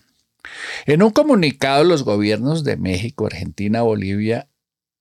En 0.86 1.02
un 1.02 1.10
comunicado, 1.10 1.82
los 1.82 2.04
gobiernos 2.04 2.62
de 2.62 2.76
México, 2.76 3.26
Argentina, 3.26 3.82
Bolivia 3.82 4.48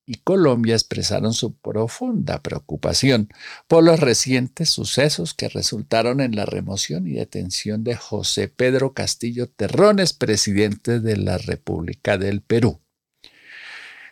y 0.06 0.16
Colombia 0.16 0.76
expresaron 0.76 1.34
su 1.34 1.56
profunda 1.56 2.42
preocupación 2.42 3.30
por 3.68 3.84
los 3.84 4.00
recientes 4.00 4.70
sucesos 4.70 5.34
que 5.34 5.50
resultaron 5.50 6.22
en 6.22 6.36
la 6.36 6.46
remoción 6.46 7.08
y 7.08 7.14
detención 7.14 7.84
de 7.84 7.96
José 7.96 8.48
Pedro 8.48 8.94
Castillo 8.94 9.48
Terrones, 9.48 10.14
presidente 10.14 11.00
de 11.00 11.18
la 11.18 11.38
República 11.38 12.18
del 12.18 12.42
Perú. 12.42 12.80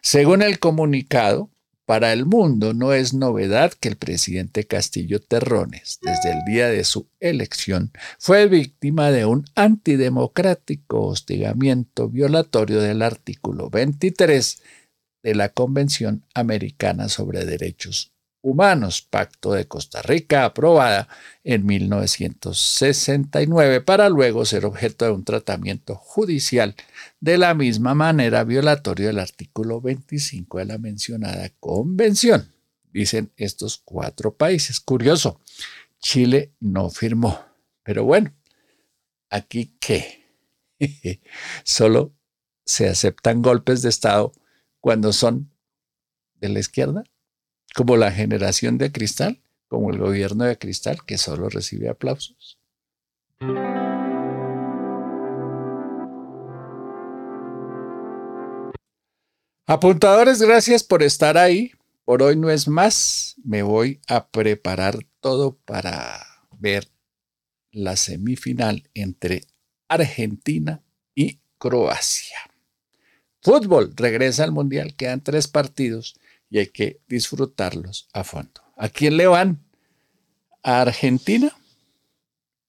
Según 0.02 0.42
el 0.42 0.60
comunicado, 0.60 1.50
para 1.86 2.14
el 2.14 2.26
mundo 2.26 2.74
no 2.74 2.94
es 2.94 3.14
novedad 3.14 3.74
que 3.74 3.90
el 3.90 3.98
presidente 3.98 4.66
Castillo 4.66 5.20
Terrones, 5.20 6.00
desde 6.02 6.32
el 6.32 6.46
día 6.46 6.70
de 6.70 6.86
su 6.86 7.08
elección, 7.20 7.92
fue 8.20 8.48
víctima 8.48 9.12
de 9.12 9.26
un 9.26 9.46
antidemocrático 9.56 11.02
hostigamiento 11.02 12.08
violatorio 12.08 12.80
del 12.80 13.02
artículo 13.02 13.70
23 13.70 14.62
de 15.24 15.36
la 15.36 15.50
Convención 15.50 16.26
Americana 16.36 17.10
sobre 17.10 17.46
Derechos 17.46 18.14
Humanos, 18.46 19.02
Pacto 19.02 19.54
de 19.54 19.70
Costa 19.70 20.02
Rica, 20.02 20.44
aprobada 20.44 21.08
en 21.46 21.66
1969 21.66 23.80
para 23.80 24.10
luego 24.10 24.44
ser 24.44 24.66
objeto 24.66 25.06
de 25.06 25.12
un 25.12 25.24
tratamiento 25.24 25.96
judicial 25.96 26.76
de 27.22 27.38
la 27.38 27.54
misma 27.54 27.96
manera 27.96 28.44
violatorio 28.44 29.08
del 29.08 29.20
artículo 29.20 29.80
25 29.80 30.58
de 30.58 30.66
la 30.66 30.78
mencionada 30.78 31.50
convención. 31.62 32.52
Dicen 32.92 33.32
estos 33.38 33.78
cuatro 33.78 34.36
países. 34.36 34.82
Curioso, 34.82 35.40
Chile 36.00 36.52
no 36.60 36.90
firmó. 36.90 37.40
Pero 37.82 38.04
bueno, 38.04 38.34
aquí 39.30 39.78
qué. 39.80 40.26
Solo 41.64 42.14
se 42.66 42.90
aceptan 42.90 43.42
golpes 43.42 43.82
de 43.82 43.90
Estado 43.90 44.34
cuando 44.84 45.14
son 45.14 45.50
de 46.42 46.50
la 46.50 46.60
izquierda 46.60 47.06
como 47.74 47.96
la 47.96 48.12
generación 48.12 48.78
de 48.78 48.92
cristal, 48.92 49.42
como 49.70 49.92
el 49.92 49.98
gobierno 49.98 50.44
de 50.44 50.58
cristal, 50.58 50.98
que 51.06 51.18
solo 51.18 51.48
recibe 51.48 51.88
aplausos. 51.88 52.60
Apuntadores, 59.66 60.42
gracias 60.42 60.84
por 60.84 61.02
estar 61.02 61.38
ahí. 61.38 61.72
Por 62.04 62.22
hoy 62.22 62.36
no 62.36 62.50
es 62.50 62.68
más. 62.68 63.36
Me 63.42 63.64
voy 63.64 64.02
a 64.08 64.28
preparar 64.28 65.00
todo 65.22 65.56
para 65.64 66.20
ver 66.60 66.90
la 67.72 67.96
semifinal 67.96 68.84
entre 68.94 69.44
Argentina 69.88 70.84
y 71.16 71.40
Croacia. 71.58 72.53
Fútbol, 73.44 73.92
regresa 73.98 74.46
al 74.46 74.54
Mundial, 74.54 74.96
quedan 74.96 75.20
tres 75.20 75.50
partidos 75.50 76.16
y 76.50 76.60
hay 76.60 76.68
que 76.68 77.02
disfrutarlos 77.10 78.08
a 78.14 78.24
fondo. 78.24 78.62
¿A 78.78 78.88
quién 78.88 79.18
le 79.18 79.28
van? 79.28 79.60
¿A 80.64 80.80
Argentina 80.80 81.54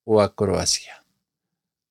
o 0.03 0.21
a 0.21 0.35
Croacia? 0.35 1.05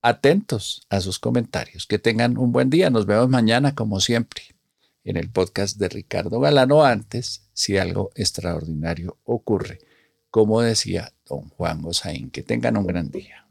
Atentos 0.02 0.86
a 0.90 1.00
sus 1.00 1.18
comentarios. 1.18 1.88
Que 1.88 1.98
tengan 1.98 2.38
un 2.38 2.52
buen 2.52 2.70
día. 2.70 2.90
Nos 2.90 3.06
vemos 3.06 3.30
mañana 3.30 3.74
como 3.74 4.02
siempre 4.02 4.44
en 5.06 5.16
el 5.16 5.30
podcast 5.30 5.78
de 5.78 5.88
Ricardo 5.88 6.42
Galano 6.42 6.84
antes 6.84 7.48
si 7.54 7.78
algo 7.78 8.12
extraordinario 8.16 9.18
ocurre. 9.24 9.80
Como 10.30 10.60
decía 10.60 11.14
don 11.26 11.48
Juan 11.50 11.82
Gosaín, 11.82 12.32
que 12.32 12.44
tengan 12.44 12.76
un 12.76 12.88
gran 12.88 13.10
día. 13.12 13.43